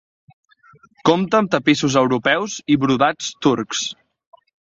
[1.09, 3.85] Compta amb tapissos europeus i brodats turcs.